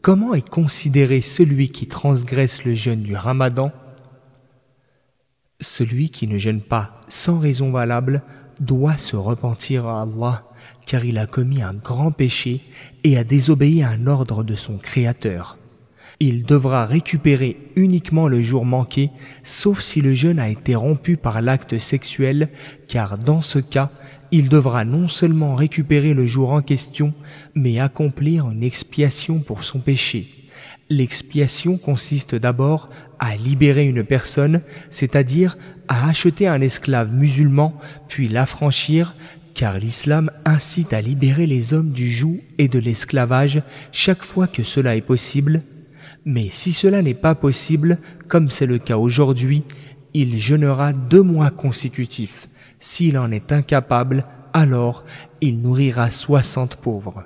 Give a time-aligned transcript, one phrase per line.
[0.00, 3.72] Comment est considéré celui qui transgresse le jeûne du ramadan?
[5.60, 8.22] Celui qui ne jeûne pas sans raison valable
[8.60, 10.44] doit se repentir à Allah
[10.86, 12.60] car il a commis un grand péché
[13.04, 15.58] et a désobéi à un ordre de son Créateur.
[16.20, 19.10] Il devra récupérer uniquement le jour manqué,
[19.44, 22.48] sauf si le jeûne a été rompu par l'acte sexuel,
[22.88, 23.90] car dans ce cas,
[24.32, 27.14] il devra non seulement récupérer le jour en question,
[27.54, 30.26] mais accomplir une expiation pour son péché.
[30.90, 35.56] L'expiation consiste d'abord à libérer une personne, c'est-à-dire
[35.86, 37.78] à acheter un esclave musulman,
[38.08, 39.14] puis l'affranchir,
[39.54, 44.62] car l'islam incite à libérer les hommes du joug et de l'esclavage chaque fois que
[44.62, 45.62] cela est possible,
[46.28, 47.96] mais si cela n'est pas possible,
[48.28, 49.62] comme c'est le cas aujourd'hui,
[50.12, 52.50] il jeûnera deux mois consécutifs.
[52.78, 55.04] S'il en est incapable, alors
[55.40, 57.24] il nourrira soixante pauvres.